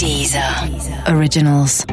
[0.00, 0.42] Deezer
[1.14, 1.84] Originals.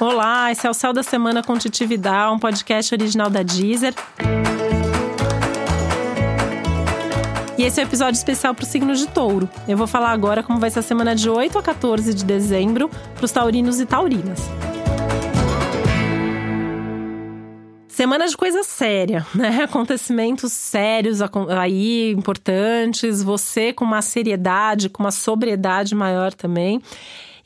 [0.00, 1.84] Olá, esse é o Céu da Semana com Titi
[2.32, 3.94] um podcast original da Deezer.
[7.56, 9.48] E esse é o um episódio especial para o signo de touro.
[9.68, 12.90] Eu vou falar agora como vai ser a semana de 8 a 14 de dezembro
[13.14, 14.40] para os taurinos e taurinas.
[17.94, 19.62] Semana de coisa séria, né?
[19.62, 21.20] Acontecimentos sérios
[21.56, 23.22] aí, importantes.
[23.22, 26.82] Você com uma seriedade, com uma sobriedade maior também.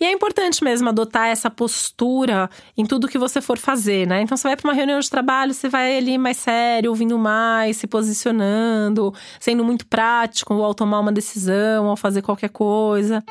[0.00, 2.48] E é importante mesmo adotar essa postura
[2.78, 4.22] em tudo que você for fazer, né?
[4.22, 7.76] Então você vai para uma reunião de trabalho, você vai ali mais sério, ouvindo mais,
[7.76, 13.22] se posicionando, sendo muito prático ao tomar uma decisão, ao fazer qualquer coisa.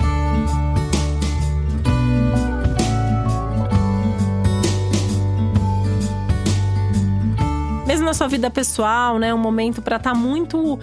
[7.97, 9.33] Mesmo na sua vida pessoal, né?
[9.33, 10.79] Um momento para estar tá muito uh,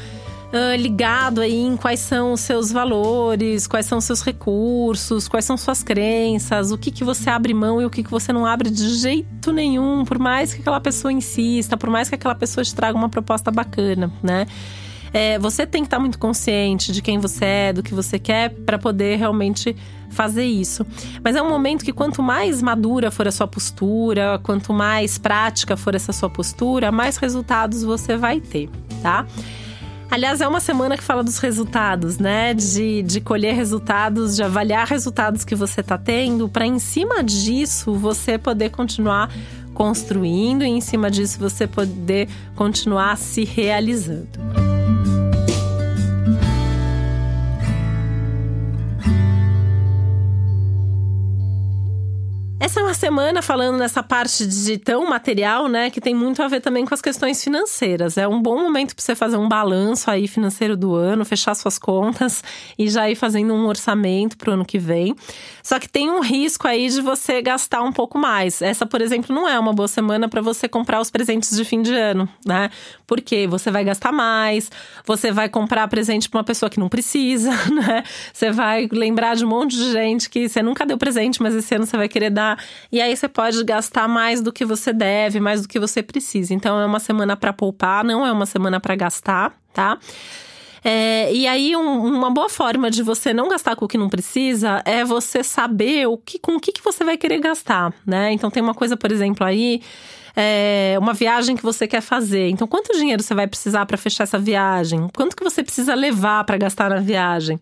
[0.76, 5.56] ligado aí em quais são os seus valores, quais são os seus recursos, quais são
[5.56, 8.68] suas crenças, o que, que você abre mão e o que, que você não abre
[8.68, 12.74] de jeito nenhum, por mais que aquela pessoa insista, por mais que aquela pessoa te
[12.74, 14.46] traga uma proposta bacana, né?
[15.14, 18.18] É, você tem que estar tá muito consciente de quem você é, do que você
[18.18, 19.76] quer, para poder realmente
[20.10, 20.84] fazer isso.
[21.22, 25.76] Mas é um momento que quanto mais madura for a sua postura, quanto mais prática
[25.76, 28.68] for essa sua postura, mais resultados você vai ter,
[29.00, 29.24] tá?
[30.10, 32.52] Aliás, é uma semana que fala dos resultados, né?
[32.52, 37.94] De, de colher resultados, de avaliar resultados que você está tendo, para em cima disso
[37.94, 39.30] você poder continuar
[39.72, 44.63] construindo e em cima disso você poder continuar se realizando.
[52.64, 56.48] Essa é uma semana falando nessa parte de tão material, né, que tem muito a
[56.48, 58.16] ver também com as questões financeiras.
[58.16, 61.78] É um bom momento para você fazer um balanço aí financeiro do ano, fechar suas
[61.78, 62.42] contas
[62.78, 65.14] e já ir fazendo um orçamento para o ano que vem.
[65.62, 68.62] Só que tem um risco aí de você gastar um pouco mais.
[68.62, 71.82] Essa, por exemplo, não é uma boa semana para você comprar os presentes de fim
[71.82, 72.70] de ano, né?
[73.06, 74.70] Porque você vai gastar mais,
[75.04, 78.04] você vai comprar presente para uma pessoa que não precisa, né?
[78.32, 81.74] Você vai lembrar de um monte de gente que você nunca deu presente, mas esse
[81.74, 82.53] ano você vai querer dar
[82.90, 86.54] e aí você pode gastar mais do que você deve, mais do que você precisa.
[86.54, 89.98] Então é uma semana para poupar, não é uma semana para gastar, tá?
[90.84, 94.10] É, e aí, um, uma boa forma de você não gastar com o que não
[94.10, 98.32] precisa é você saber o que, com o que, que você vai querer gastar, né?
[98.32, 99.80] Então, tem uma coisa, por exemplo, aí.
[100.36, 102.48] É, uma viagem que você quer fazer.
[102.48, 105.06] Então, quanto dinheiro você vai precisar para fechar essa viagem?
[105.14, 107.60] Quanto que você precisa levar para gastar na viagem?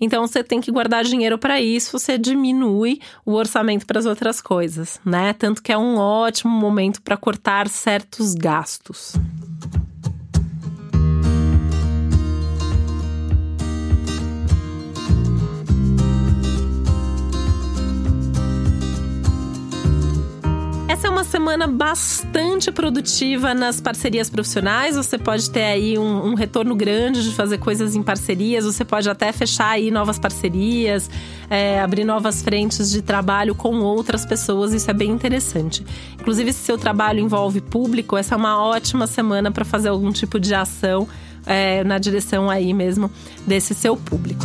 [0.00, 4.40] Então você tem que guardar dinheiro para isso, você diminui o orçamento para as outras
[4.40, 5.32] coisas, né?
[5.32, 9.14] Tanto que é um ótimo momento para cortar certos gastos.
[21.30, 24.96] Semana bastante produtiva nas parcerias profissionais.
[24.96, 28.64] Você pode ter aí um, um, retorno grande de fazer coisas em parcerias.
[28.64, 31.08] Você pode até fechar aí novas parcerias,
[31.48, 34.74] é, abrir novas frentes de trabalho com outras pessoas.
[34.74, 35.86] Isso é bem interessante.
[36.14, 40.40] Inclusive, se seu trabalho envolve público, essa é uma ótima semana para fazer algum tipo
[40.40, 41.06] de ação
[41.46, 43.08] é, na direção aí mesmo
[43.46, 44.44] desse seu público.